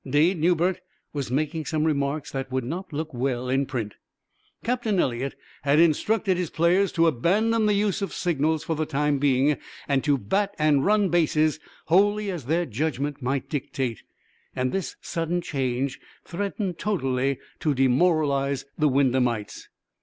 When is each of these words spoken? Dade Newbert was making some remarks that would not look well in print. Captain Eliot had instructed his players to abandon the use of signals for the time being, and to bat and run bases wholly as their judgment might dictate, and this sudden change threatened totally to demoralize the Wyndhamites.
Dade 0.03 0.39
Newbert 0.39 0.79
was 1.13 1.29
making 1.29 1.65
some 1.65 1.83
remarks 1.83 2.31
that 2.31 2.51
would 2.51 2.63
not 2.63 2.91
look 2.91 3.13
well 3.13 3.49
in 3.49 3.67
print. 3.67 3.93
Captain 4.63 4.99
Eliot 4.99 5.35
had 5.61 5.77
instructed 5.79 6.37
his 6.37 6.49
players 6.49 6.91
to 6.93 7.05
abandon 7.05 7.67
the 7.67 7.75
use 7.75 8.01
of 8.01 8.11
signals 8.11 8.63
for 8.63 8.75
the 8.75 8.87
time 8.87 9.19
being, 9.19 9.57
and 9.87 10.03
to 10.03 10.17
bat 10.17 10.55
and 10.57 10.83
run 10.83 11.09
bases 11.09 11.59
wholly 11.85 12.31
as 12.31 12.45
their 12.45 12.65
judgment 12.65 13.21
might 13.21 13.47
dictate, 13.47 14.01
and 14.55 14.71
this 14.71 14.95
sudden 15.01 15.39
change 15.39 15.99
threatened 16.25 16.79
totally 16.79 17.37
to 17.59 17.75
demoralize 17.75 18.65
the 18.79 18.89
Wyndhamites. 18.89 19.67